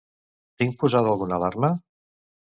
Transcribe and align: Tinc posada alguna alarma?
Tinc 0.61 0.77
posada 0.83 1.11
alguna 1.15 1.37
alarma? 1.41 1.71